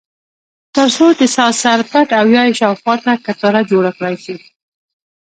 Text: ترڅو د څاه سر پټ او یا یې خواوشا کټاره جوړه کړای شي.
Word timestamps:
ترڅو 0.75 1.07
د 1.19 1.21
څاه 1.35 1.51
سر 1.61 1.79
پټ 1.91 2.07
او 2.19 2.25
یا 2.35 2.43
یې 2.47 2.53
خواوشا 2.81 3.13
کټاره 3.25 3.61
جوړه 3.71 3.91
کړای 3.97 4.15
شي. 4.23 4.35